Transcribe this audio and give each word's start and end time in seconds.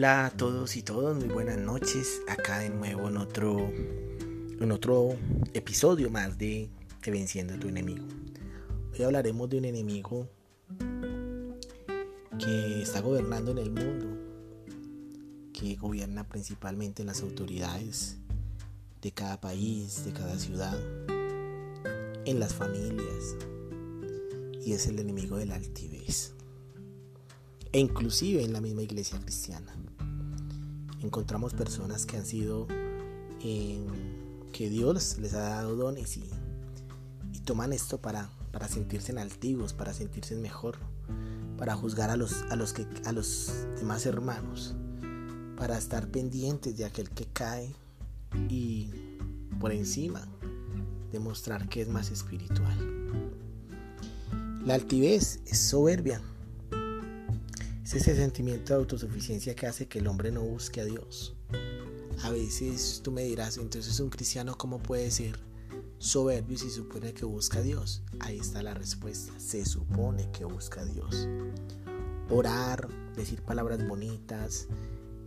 Hola 0.00 0.24
a 0.24 0.30
todos 0.30 0.78
y 0.78 0.82
todas, 0.82 1.14
muy 1.14 1.28
buenas 1.28 1.58
noches. 1.58 2.22
Acá 2.26 2.60
de 2.60 2.70
nuevo 2.70 3.08
en 3.10 3.18
otro, 3.18 3.70
en 4.58 4.72
otro 4.72 5.10
episodio 5.52 6.08
más 6.08 6.38
de, 6.38 6.70
de 7.04 7.10
Venciendo 7.10 7.52
a 7.52 7.58
tu 7.58 7.68
enemigo. 7.68 8.06
Hoy 8.94 9.04
hablaremos 9.04 9.50
de 9.50 9.58
un 9.58 9.66
enemigo 9.66 10.26
que 12.38 12.80
está 12.80 13.00
gobernando 13.02 13.50
en 13.50 13.58
el 13.58 13.70
mundo, 13.72 14.06
que 15.52 15.76
gobierna 15.76 16.26
principalmente 16.26 17.02
en 17.02 17.08
las 17.08 17.20
autoridades 17.20 18.16
de 19.02 19.12
cada 19.12 19.38
país, 19.38 20.06
de 20.06 20.12
cada 20.14 20.38
ciudad, 20.38 20.78
en 22.24 22.40
las 22.40 22.54
familias, 22.54 23.36
y 24.64 24.72
es 24.72 24.86
el 24.86 24.98
enemigo 24.98 25.36
de 25.36 25.44
la 25.44 25.56
altivez 25.56 26.32
e 27.72 27.78
inclusive 27.78 28.42
en 28.42 28.52
la 28.52 28.60
misma 28.60 28.82
iglesia 28.82 29.18
cristiana. 29.20 29.72
Encontramos 31.02 31.54
personas 31.54 32.06
que 32.06 32.16
han 32.16 32.26
sido, 32.26 32.66
eh, 33.42 33.84
que 34.52 34.68
Dios 34.68 35.18
les 35.18 35.34
ha 35.34 35.40
dado 35.40 35.76
dones 35.76 36.16
y, 36.16 36.24
toman 37.44 37.72
esto 37.72 37.98
para, 38.00 38.30
para 38.52 38.68
sentirse 38.68 39.18
altivos, 39.18 39.72
para 39.72 39.92
sentirse 39.92 40.36
mejor, 40.36 40.76
para 41.58 41.74
juzgar 41.74 42.10
a 42.10 42.16
los, 42.16 42.42
a, 42.50 42.54
los 42.54 42.72
que, 42.72 42.86
a 43.06 43.12
los 43.12 43.66
demás 43.76 44.06
hermanos, 44.06 44.76
para 45.56 45.76
estar 45.76 46.08
pendientes 46.08 46.76
de 46.76 46.84
aquel 46.84 47.10
que 47.10 47.26
cae 47.26 47.74
y 48.48 48.90
por 49.58 49.72
encima 49.72 50.28
demostrar 51.10 51.68
que 51.68 51.82
es 51.82 51.88
más 51.88 52.10
espiritual. 52.10 52.78
La 54.64 54.74
altivez 54.74 55.40
es 55.46 55.58
soberbia, 55.58 56.20
es 57.90 58.06
ese 58.06 58.14
sentimiento 58.14 58.72
de 58.72 58.78
autosuficiencia 58.78 59.56
que 59.56 59.66
hace 59.66 59.88
que 59.88 59.98
el 59.98 60.06
hombre 60.06 60.30
no 60.30 60.42
busque 60.42 60.80
a 60.80 60.84
Dios. 60.84 61.34
A 62.22 62.30
veces 62.30 63.00
tú 63.02 63.10
me 63.10 63.24
dirás, 63.24 63.56
entonces 63.56 63.98
un 63.98 64.10
cristiano 64.10 64.56
cómo 64.56 64.78
puede 64.78 65.10
ser 65.10 65.40
soberbio 65.98 66.56
si 66.56 66.70
supone 66.70 67.12
que 67.12 67.24
busca 67.24 67.58
a 67.58 67.62
Dios. 67.62 68.04
Ahí 68.20 68.38
está 68.38 68.62
la 68.62 68.74
respuesta, 68.74 69.32
se 69.40 69.64
supone 69.64 70.30
que 70.30 70.44
busca 70.44 70.82
a 70.82 70.84
Dios. 70.84 71.26
Orar, 72.28 72.88
decir 73.16 73.42
palabras 73.42 73.84
bonitas, 73.84 74.68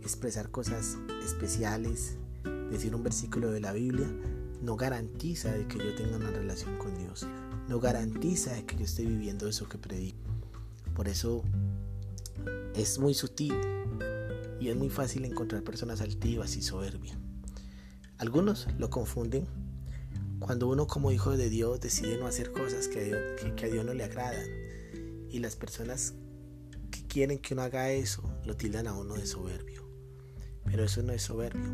expresar 0.00 0.50
cosas 0.50 0.96
especiales, 1.22 2.16
decir 2.70 2.94
un 2.94 3.02
versículo 3.02 3.50
de 3.50 3.60
la 3.60 3.74
Biblia, 3.74 4.08
no 4.62 4.76
garantiza 4.76 5.52
de 5.52 5.66
que 5.66 5.76
yo 5.76 5.94
tenga 5.96 6.16
una 6.16 6.30
relación 6.30 6.78
con 6.78 6.96
Dios. 6.96 7.26
No 7.68 7.78
garantiza 7.78 8.54
de 8.54 8.64
que 8.64 8.76
yo 8.76 8.86
esté 8.86 9.04
viviendo 9.04 9.46
eso 9.46 9.68
que 9.68 9.76
predico. 9.76 10.16
Por 10.94 11.08
eso 11.08 11.42
es 12.74 12.98
muy 12.98 13.14
sutil 13.14 13.54
y 14.60 14.68
es 14.68 14.76
muy 14.76 14.90
fácil 14.90 15.24
encontrar 15.24 15.62
personas 15.62 16.00
altivas 16.00 16.56
y 16.56 16.62
soberbias. 16.62 17.16
Algunos 18.18 18.66
lo 18.78 18.90
confunden 18.90 19.46
cuando 20.38 20.68
uno 20.68 20.86
como 20.86 21.10
hijo 21.10 21.36
de 21.36 21.48
Dios 21.48 21.80
decide 21.80 22.18
no 22.18 22.26
hacer 22.26 22.52
cosas 22.52 22.88
que 22.88 23.00
a, 23.00 23.66
Dios, 23.66 23.84
no 23.84 23.94
le 23.94 24.04
agradan 24.04 24.46
y 25.30 25.38
las 25.38 25.56
personas 25.56 26.14
que 26.90 27.06
quieren 27.06 27.38
que 27.38 27.54
uno 27.54 27.62
haga 27.62 27.90
eso 27.90 28.22
lo 28.44 28.56
tildan 28.56 28.86
a 28.86 28.94
uno 28.94 29.14
de 29.14 29.26
soberbio. 29.26 29.88
Pero 30.64 30.84
eso 30.84 31.02
no 31.02 31.12
es 31.12 31.22
soberbio. 31.22 31.64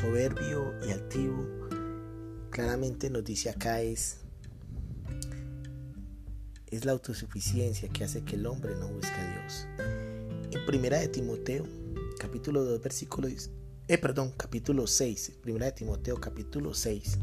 Soberbio 0.00 0.74
y 0.86 0.92
altivo 0.92 1.68
claramente 2.50 3.10
nos 3.10 3.24
dice 3.24 3.50
acá 3.50 3.82
es 3.82 4.23
es 6.74 6.84
la 6.84 6.92
autosuficiencia 6.92 7.88
que 7.88 8.04
hace 8.04 8.22
que 8.22 8.36
el 8.36 8.46
hombre 8.46 8.74
no 8.76 8.88
busque 8.88 9.14
a 9.14 9.40
Dios. 9.40 9.66
En 10.50 10.66
primera 10.66 10.98
de 10.98 11.08
Timoteo, 11.08 11.66
capítulo 12.18 12.64
2, 12.64 12.82
versículo 12.82 13.28
eh, 13.86 13.98
perdón, 13.98 14.32
capítulo 14.36 14.86
6, 14.86 15.32
primera 15.42 15.66
de 15.66 15.72
Timoteo, 15.72 16.18
capítulo 16.18 16.72
6, 16.72 17.18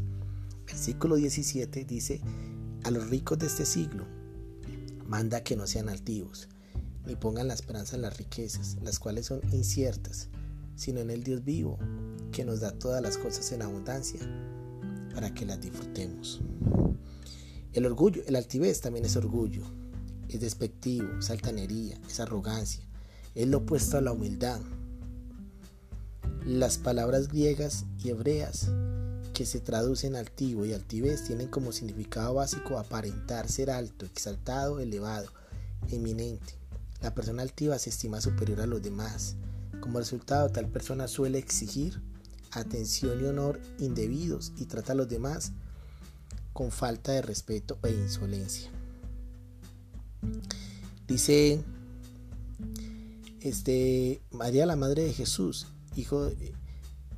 versículo 0.64 1.16
17 1.16 1.84
dice, 1.84 2.20
a 2.84 2.90
los 2.90 3.10
ricos 3.10 3.38
de 3.38 3.46
este 3.46 3.66
siglo, 3.66 4.06
manda 5.06 5.42
que 5.42 5.56
no 5.56 5.66
sean 5.66 5.88
altivos, 5.88 6.48
ni 7.04 7.16
pongan 7.16 7.48
la 7.48 7.54
esperanza 7.54 7.96
en 7.96 8.02
las 8.02 8.16
riquezas, 8.16 8.76
las 8.80 9.00
cuales 9.00 9.26
son 9.26 9.40
inciertas, 9.52 10.28
sino 10.76 11.00
en 11.00 11.10
el 11.10 11.24
Dios 11.24 11.44
vivo, 11.44 11.78
que 12.30 12.44
nos 12.44 12.60
da 12.60 12.70
todas 12.78 13.02
las 13.02 13.18
cosas 13.18 13.50
en 13.50 13.62
abundancia, 13.62 14.20
para 15.12 15.34
que 15.34 15.44
las 15.44 15.60
disfrutemos. 15.60 16.40
El 17.72 17.86
orgullo, 17.86 18.22
el 18.26 18.36
altivez 18.36 18.82
también 18.82 19.06
es 19.06 19.16
orgullo, 19.16 19.62
es 20.28 20.40
despectivo, 20.40 21.08
es 21.18 21.30
altanería, 21.30 21.98
es 22.06 22.20
arrogancia, 22.20 22.84
es 23.34 23.48
lo 23.48 23.58
opuesto 23.58 23.96
a 23.96 24.02
la 24.02 24.12
humildad. 24.12 24.60
Las 26.44 26.76
palabras 26.76 27.28
griegas 27.28 27.86
y 28.02 28.10
hebreas 28.10 28.68
que 29.32 29.46
se 29.46 29.60
traducen 29.60 30.16
altivo 30.16 30.66
y 30.66 30.74
altivez 30.74 31.24
tienen 31.24 31.48
como 31.48 31.72
significado 31.72 32.34
básico 32.34 32.78
aparentar 32.78 33.48
ser 33.48 33.70
alto, 33.70 34.04
exaltado, 34.04 34.78
elevado, 34.80 35.32
eminente. 35.90 36.54
La 37.00 37.14
persona 37.14 37.42
altiva 37.42 37.78
se 37.78 37.88
estima 37.88 38.20
superior 38.20 38.60
a 38.60 38.66
los 38.66 38.82
demás. 38.82 39.36
Como 39.80 39.98
resultado, 39.98 40.50
tal 40.50 40.68
persona 40.68 41.08
suele 41.08 41.38
exigir 41.38 42.02
atención 42.50 43.22
y 43.22 43.24
honor 43.24 43.60
indebidos 43.78 44.52
y 44.58 44.66
trata 44.66 44.92
a 44.92 44.96
los 44.96 45.08
demás 45.08 45.52
con 46.52 46.70
falta 46.70 47.12
de 47.12 47.22
respeto 47.22 47.78
e 47.82 47.90
insolencia. 47.90 48.70
Dice 51.06 51.62
este 53.40 54.22
María 54.30 54.66
la 54.66 54.76
madre 54.76 55.02
de 55.04 55.12
Jesús, 55.12 55.66
hijo 55.96 56.30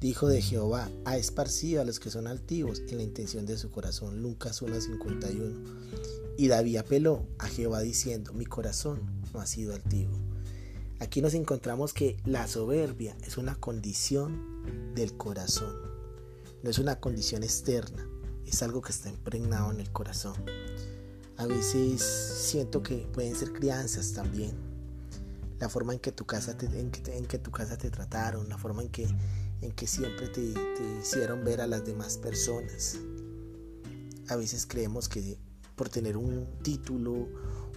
dijo 0.00 0.28
de 0.28 0.43
Jehová, 0.43 0.91
ha 1.05 1.17
esparcido 1.17 1.81
a 1.81 1.84
los 1.84 1.99
que 1.99 2.11
son 2.11 2.27
altivos 2.27 2.83
en 2.89 2.99
la 2.99 3.03
intención 3.03 3.47
de 3.47 3.56
su 3.56 3.71
corazón. 3.71 4.23
Lucas 4.23 4.61
1:51. 4.62 5.55
Y 6.37 6.49
David 6.49 6.77
apeló 6.77 7.27
a 7.39 7.47
Jehová 7.47 7.81
diciendo, 7.81 8.33
mi 8.33 8.44
corazón 8.44 9.00
no 9.33 9.41
ha 9.41 9.47
sido 9.47 9.75
altivo. 9.75 10.12
Aquí 10.99 11.23
nos 11.23 11.34
encontramos 11.34 11.93
que 11.93 12.17
la 12.25 12.47
soberbia 12.49 13.17
es 13.23 13.37
una 13.39 13.55
condición 13.55 14.94
del 14.94 15.17
corazón, 15.17 15.75
no 16.62 16.71
es 16.71 16.78
una 16.78 17.00
condición 17.00 17.43
externa 17.43 18.09
es 18.47 18.62
algo 18.62 18.82
que 18.82 18.93
está 18.93 19.09
impregnado 19.09 19.71
en 19.71 19.81
el 19.81 19.91
corazón. 19.91 20.34
A 21.37 21.47
veces 21.47 22.03
siento 22.03 22.82
que 22.82 23.09
pueden 23.12 23.34
ser 23.34 23.53
crianzas 23.53 24.12
también. 24.12 24.53
La 25.59 25.69
forma 25.69 25.93
en 25.93 25.99
que 25.99 26.12
tu 26.12 26.25
casa 26.25 26.56
te, 26.56 26.66
en 26.66 26.91
que, 26.91 27.38
tu 27.38 27.50
casa 27.50 27.77
te 27.77 27.91
trataron, 27.91 28.49
la 28.49 28.59
forma 28.59 28.82
en 28.82 28.88
que, 28.91 29.09
en 29.60 29.72
que 29.72 29.87
siempre 29.87 30.28
te, 30.28 30.53
te 30.53 30.99
hicieron 31.00 31.44
ver 31.44 31.60
a 31.60 31.66
las 31.66 31.84
demás 31.84 32.19
personas. 32.19 32.99
A 34.28 34.37
veces 34.37 34.66
creemos 34.66 35.09
que 35.09 35.38
por 35.76 35.88
tener 35.88 36.16
un 36.16 36.47
título, 36.62 37.28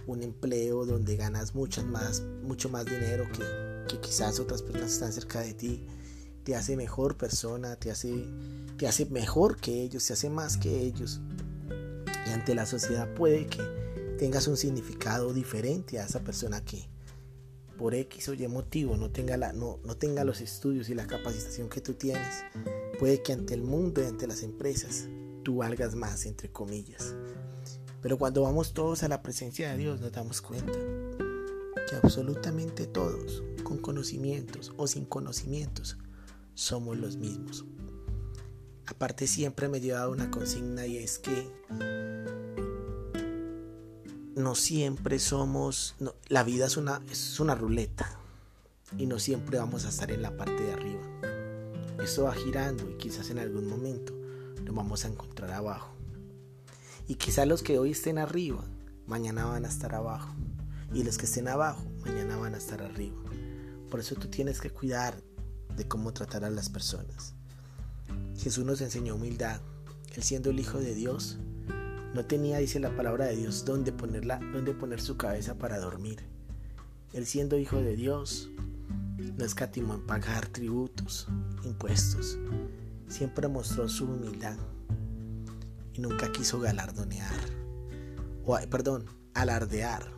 un 0.06 0.22
empleo 0.22 0.84
donde 0.86 1.16
ganas 1.16 1.54
mucho 1.54 1.84
más, 1.84 2.22
mucho 2.42 2.68
más 2.68 2.84
dinero 2.84 3.24
que, 3.32 3.44
que 3.88 4.00
quizás 4.00 4.38
otras 4.38 4.62
personas 4.62 4.92
están 4.92 5.12
cerca 5.12 5.40
de 5.40 5.54
ti, 5.54 5.86
te 6.48 6.56
hace 6.56 6.78
mejor 6.78 7.18
persona, 7.18 7.76
te 7.76 7.90
hace, 7.90 8.24
te 8.78 8.88
hace 8.88 9.04
mejor 9.04 9.58
que 9.58 9.82
ellos, 9.82 10.06
te 10.06 10.14
hace 10.14 10.30
más 10.30 10.56
que 10.56 10.80
ellos. 10.80 11.20
Y 12.26 12.30
ante 12.30 12.54
la 12.54 12.64
sociedad 12.64 13.12
puede 13.12 13.44
que 13.44 13.62
tengas 14.18 14.48
un 14.48 14.56
significado 14.56 15.34
diferente 15.34 15.98
a 15.98 16.06
esa 16.06 16.20
persona 16.20 16.64
que 16.64 16.88
por 17.76 17.94
X 17.94 18.30
o 18.30 18.32
Y 18.32 18.48
motivo 18.48 18.96
no 18.96 19.10
tenga, 19.10 19.36
la, 19.36 19.52
no, 19.52 19.78
no 19.84 19.98
tenga 19.98 20.24
los 20.24 20.40
estudios 20.40 20.88
y 20.88 20.94
la 20.94 21.06
capacitación 21.06 21.68
que 21.68 21.82
tú 21.82 21.92
tienes. 21.92 22.44
Puede 22.98 23.20
que 23.20 23.34
ante 23.34 23.52
el 23.52 23.60
mundo 23.60 24.00
y 24.00 24.06
ante 24.06 24.26
las 24.26 24.42
empresas 24.42 25.06
tú 25.42 25.56
valgas 25.56 25.96
más, 25.96 26.24
entre 26.24 26.50
comillas. 26.50 27.14
Pero 28.00 28.16
cuando 28.16 28.40
vamos 28.40 28.72
todos 28.72 29.02
a 29.02 29.08
la 29.08 29.20
presencia 29.20 29.70
de 29.70 29.76
Dios 29.76 30.00
nos 30.00 30.12
damos 30.12 30.40
cuenta 30.40 30.78
que 31.90 31.96
absolutamente 32.02 32.86
todos, 32.86 33.42
con 33.64 33.76
conocimientos 33.76 34.72
o 34.78 34.86
sin 34.86 35.04
conocimientos, 35.04 35.98
somos 36.58 36.98
los 36.98 37.16
mismos. 37.16 37.64
Aparte 38.86 39.28
siempre 39.28 39.68
me 39.68 39.78
he 39.78 39.86
dado 39.86 40.10
una 40.10 40.28
consigna 40.28 40.86
y 40.86 40.96
es 40.96 41.20
que 41.20 41.48
no 44.34 44.56
siempre 44.56 45.20
somos, 45.20 45.94
la 46.26 46.42
vida 46.42 46.66
es 46.66 46.76
una, 46.76 47.00
es 47.12 47.38
una 47.38 47.54
ruleta 47.54 48.10
y 48.96 49.06
no 49.06 49.20
siempre 49.20 49.58
vamos 49.58 49.84
a 49.84 49.90
estar 49.90 50.10
en 50.10 50.20
la 50.20 50.36
parte 50.36 50.64
de 50.64 50.72
arriba. 50.72 51.02
Esto 52.02 52.24
va 52.24 52.34
girando 52.34 52.90
y 52.90 52.94
quizás 52.94 53.30
en 53.30 53.38
algún 53.38 53.68
momento 53.68 54.12
nos 54.64 54.74
vamos 54.74 55.04
a 55.04 55.08
encontrar 55.08 55.52
abajo. 55.52 55.94
Y 57.06 57.14
quizás 57.14 57.46
los 57.46 57.62
que 57.62 57.78
hoy 57.78 57.92
estén 57.92 58.18
arriba, 58.18 58.64
mañana 59.06 59.46
van 59.46 59.64
a 59.64 59.68
estar 59.68 59.94
abajo. 59.94 60.34
Y 60.92 61.04
los 61.04 61.18
que 61.18 61.26
estén 61.26 61.46
abajo, 61.46 61.84
mañana 62.04 62.36
van 62.36 62.54
a 62.54 62.58
estar 62.58 62.82
arriba. 62.82 63.16
Por 63.90 64.00
eso 64.00 64.16
tú 64.16 64.28
tienes 64.28 64.60
que 64.60 64.70
cuidar 64.70 65.22
de 65.78 65.88
cómo 65.88 66.12
tratar 66.12 66.44
a 66.44 66.50
las 66.50 66.68
personas. 66.68 67.34
Jesús 68.36 68.64
nos 68.64 68.80
enseñó 68.80 69.14
humildad. 69.14 69.60
Él 70.14 70.22
siendo 70.22 70.50
el 70.50 70.60
Hijo 70.60 70.78
de 70.78 70.94
Dios, 70.94 71.38
no 72.14 72.24
tenía, 72.24 72.58
dice 72.58 72.80
la 72.80 72.94
palabra 72.96 73.26
de 73.26 73.36
Dios, 73.36 73.64
dónde, 73.64 73.92
ponerla, 73.92 74.40
dónde 74.52 74.72
poner 74.72 75.00
su 75.00 75.16
cabeza 75.16 75.54
para 75.56 75.78
dormir. 75.78 76.20
Él 77.12 77.24
siendo 77.24 77.58
Hijo 77.58 77.76
de 77.76 77.96
Dios, 77.96 78.50
No 79.36 79.44
escatimó 79.44 79.94
en 79.94 80.04
pagar 80.04 80.48
tributos, 80.48 81.28
impuestos. 81.64 82.38
Siempre 83.08 83.46
mostró 83.46 83.88
su 83.88 84.04
humildad 84.04 84.56
y 85.94 86.00
nunca 86.00 86.32
quiso 86.32 86.58
galardonear, 86.60 87.40
o 88.44 88.58
perdón, 88.68 89.06
alardear 89.34 90.17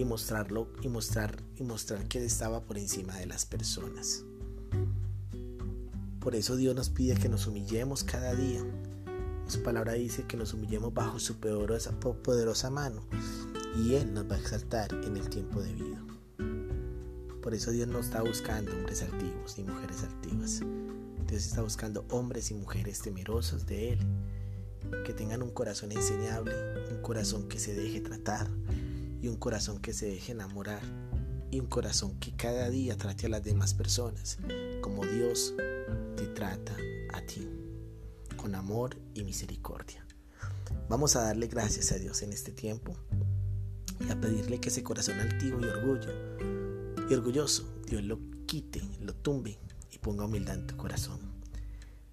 y 0.00 0.04
mostrarlo 0.06 0.66
y 0.80 0.88
mostrar 0.88 1.42
y 1.56 1.62
mostrar 1.62 2.08
que 2.08 2.24
estaba 2.24 2.62
por 2.62 2.78
encima 2.78 3.18
de 3.18 3.26
las 3.26 3.44
personas. 3.44 4.24
Por 6.20 6.34
eso 6.34 6.56
Dios 6.56 6.74
nos 6.74 6.88
pide 6.88 7.16
que 7.16 7.28
nos 7.28 7.46
humillemos 7.46 8.02
cada 8.02 8.34
día. 8.34 8.64
Su 9.46 9.62
palabra 9.62 9.92
dice 9.92 10.24
que 10.26 10.38
nos 10.38 10.54
humillemos 10.54 10.94
bajo 10.94 11.18
su 11.18 11.36
poderosa, 11.36 11.92
poderosa 12.00 12.70
mano 12.70 13.02
y 13.76 13.94
Él 13.94 14.14
nos 14.14 14.30
va 14.30 14.36
a 14.36 14.38
exaltar 14.38 14.90
en 15.04 15.18
el 15.18 15.28
tiempo 15.28 15.60
debido. 15.60 15.98
Por 17.42 17.52
eso 17.52 17.70
Dios 17.70 17.86
no 17.86 17.98
está 17.98 18.22
buscando 18.22 18.72
hombres 18.72 19.02
altivos 19.02 19.58
ni 19.58 19.64
mujeres 19.64 20.02
altivas. 20.02 20.60
Dios 21.26 21.44
está 21.44 21.60
buscando 21.60 22.06
hombres 22.08 22.50
y 22.50 22.54
mujeres 22.54 23.02
temerosos 23.02 23.66
de 23.66 23.92
Él, 23.92 23.98
que 25.04 25.12
tengan 25.12 25.42
un 25.42 25.50
corazón 25.50 25.92
enseñable, 25.92 26.54
un 26.90 27.02
corazón 27.02 27.48
que 27.48 27.58
se 27.58 27.74
deje 27.74 28.00
tratar 28.00 28.48
y 29.22 29.28
un 29.28 29.36
corazón 29.36 29.80
que 29.80 29.92
se 29.92 30.06
deje 30.06 30.32
enamorar 30.32 30.82
y 31.50 31.60
un 31.60 31.66
corazón 31.66 32.18
que 32.18 32.34
cada 32.36 32.70
día 32.70 32.96
trate 32.96 33.26
a 33.26 33.30
las 33.30 33.42
demás 33.42 33.74
personas 33.74 34.38
como 34.80 35.04
Dios 35.04 35.54
te 36.16 36.26
trata 36.26 36.76
a 37.12 37.20
ti, 37.22 37.48
con 38.36 38.54
amor 38.54 38.96
y 39.14 39.24
misericordia. 39.24 40.06
Vamos 40.88 41.16
a 41.16 41.22
darle 41.22 41.46
gracias 41.48 41.92
a 41.92 41.98
Dios 41.98 42.22
en 42.22 42.32
este 42.32 42.52
tiempo 42.52 42.96
y 44.00 44.10
a 44.10 44.20
pedirle 44.20 44.60
que 44.60 44.68
ese 44.68 44.82
corazón 44.82 45.20
altivo 45.20 45.60
y 45.60 45.64
orgullo 45.64 46.10
y 47.08 47.14
orgulloso, 47.14 47.68
Dios 47.86 48.04
lo 48.04 48.20
quite, 48.46 48.80
lo 49.00 49.14
tumbe 49.14 49.58
y 49.90 49.98
ponga 49.98 50.24
humildad 50.24 50.54
en 50.54 50.66
tu 50.68 50.76
corazón. 50.76 51.18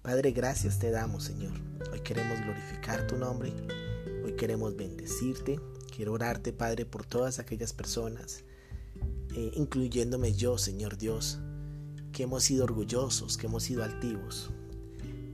Padre, 0.02 0.32
gracias 0.32 0.78
te 0.78 0.90
damos, 0.90 1.24
Señor. 1.24 1.52
Hoy 1.92 2.00
queremos 2.00 2.40
glorificar 2.40 3.06
tu 3.06 3.16
nombre, 3.16 3.52
hoy 4.24 4.32
queremos 4.32 4.76
bendecirte. 4.76 5.60
Quiero 5.98 6.12
orarte, 6.12 6.52
Padre, 6.52 6.86
por 6.86 7.04
todas 7.04 7.40
aquellas 7.40 7.72
personas, 7.72 8.44
eh, 9.34 9.50
incluyéndome 9.56 10.32
yo, 10.32 10.56
Señor 10.56 10.96
Dios, 10.96 11.40
que 12.12 12.22
hemos 12.22 12.44
sido 12.44 12.62
orgullosos, 12.62 13.36
que 13.36 13.48
hemos 13.48 13.64
sido 13.64 13.82
altivos. 13.82 14.50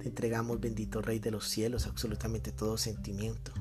Te 0.01 0.09
entregamos, 0.09 0.61
bendito 0.61 1.03
Rey 1.03 1.19
de 1.19 1.31
los 1.31 1.47
cielos, 1.47 1.87
absolutamente 1.87 2.51
todo 2.51 2.79
sentimiento. 2.79 3.53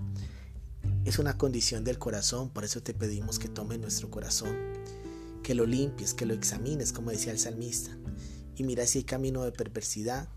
Es 1.03 1.19
una 1.19 1.37
condición 1.37 1.83
del 1.83 1.99
corazón, 1.99 2.49
por 2.49 2.63
eso 2.63 2.81
te 2.81 2.93
pedimos 2.93 3.37
que 3.37 3.49
tome 3.49 3.77
nuestro 3.77 4.09
corazón 4.09 4.55
que 5.43 5.55
lo 5.55 5.65
limpies, 5.65 6.13
que 6.13 6.25
lo 6.25 6.33
examines, 6.33 6.93
como 6.93 7.11
decía 7.11 7.33
el 7.33 7.39
salmista, 7.39 7.91
y 8.55 8.63
mira 8.63 8.87
si 8.87 8.99
hay 8.99 9.03
camino 9.03 9.43
de 9.43 9.51
perversidad 9.51 10.29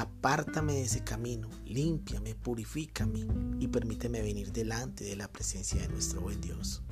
apártame 0.00 0.74
de 0.74 0.82
ese 0.82 1.04
camino, 1.04 1.48
límpiame, 1.66 2.34
purifícame 2.34 3.26
y 3.58 3.68
permíteme 3.68 4.22
venir 4.22 4.52
delante 4.52 5.04
de 5.04 5.16
la 5.16 5.28
presencia 5.28 5.80
de 5.82 5.88
nuestro 5.88 6.20
buen 6.20 6.40
Dios. 6.40 6.82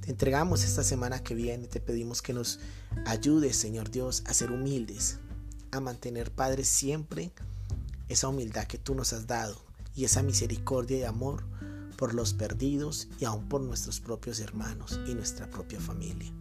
Te 0.00 0.10
entregamos 0.10 0.64
esta 0.64 0.82
semana 0.82 1.22
que 1.22 1.34
viene, 1.34 1.68
te 1.68 1.80
pedimos 1.80 2.22
que 2.22 2.32
nos 2.32 2.58
ayudes, 3.06 3.56
Señor 3.56 3.90
Dios, 3.90 4.22
a 4.26 4.34
ser 4.34 4.50
humildes, 4.50 5.18
a 5.70 5.80
mantener, 5.80 6.32
Padre, 6.32 6.64
siempre 6.64 7.32
esa 8.08 8.28
humildad 8.28 8.64
que 8.64 8.78
tú 8.78 8.94
nos 8.94 9.12
has 9.12 9.26
dado 9.26 9.56
y 9.94 10.04
esa 10.04 10.22
misericordia 10.22 10.98
y 10.98 11.02
amor 11.04 11.44
por 11.96 12.14
los 12.14 12.32
perdidos 12.32 13.08
y 13.18 13.26
aún 13.26 13.48
por 13.48 13.60
nuestros 13.60 14.00
propios 14.00 14.40
hermanos 14.40 14.98
y 15.06 15.14
nuestra 15.14 15.50
propia 15.50 15.78
familia. 15.78 16.32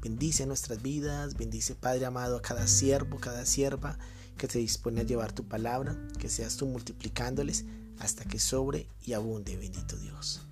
Bendice 0.00 0.46
nuestras 0.46 0.80
vidas, 0.80 1.36
bendice 1.36 1.74
Padre 1.74 2.06
amado 2.06 2.36
a 2.36 2.42
cada 2.42 2.68
siervo, 2.68 3.18
cada 3.18 3.44
sierva 3.44 3.98
que 4.36 4.48
se 4.48 4.58
dispone 4.58 5.00
a 5.00 5.04
llevar 5.04 5.32
tu 5.32 5.46
palabra, 5.48 5.96
que 6.18 6.28
seas 6.28 6.56
tú 6.56 6.66
multiplicándoles 6.66 7.64
hasta 7.98 8.24
que 8.24 8.38
sobre 8.38 8.88
y 9.04 9.14
abunde, 9.14 9.56
bendito 9.56 9.96
Dios. 9.96 10.42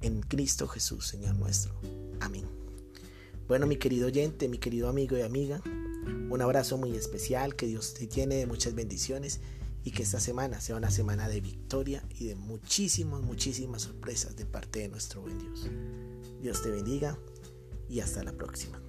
En 0.00 0.20
Cristo 0.22 0.68
Jesús, 0.68 1.06
Señor 1.06 1.36
nuestro. 1.36 1.74
Amén. 2.20 2.46
Bueno, 3.48 3.66
mi 3.66 3.76
querido 3.76 4.06
oyente, 4.06 4.48
mi 4.48 4.58
querido 4.58 4.88
amigo 4.88 5.16
y 5.16 5.22
amiga, 5.22 5.60
un 6.30 6.40
abrazo 6.40 6.78
muy 6.78 6.96
especial, 6.96 7.56
que 7.56 7.66
Dios 7.66 7.94
te 7.94 8.08
llene 8.08 8.36
de 8.36 8.46
muchas 8.46 8.74
bendiciones 8.74 9.40
y 9.84 9.90
que 9.90 10.02
esta 10.02 10.20
semana 10.20 10.60
sea 10.60 10.76
una 10.76 10.90
semana 10.90 11.28
de 11.28 11.40
victoria 11.40 12.04
y 12.10 12.26
de 12.26 12.34
muchísimas, 12.34 13.20
muchísimas 13.22 13.82
sorpresas 13.82 14.36
de 14.36 14.46
parte 14.46 14.80
de 14.80 14.88
nuestro 14.88 15.22
buen 15.22 15.38
Dios. 15.38 15.68
Dios 16.40 16.62
te 16.62 16.70
bendiga 16.70 17.18
y 17.88 18.00
hasta 18.00 18.22
la 18.22 18.32
próxima. 18.32 18.80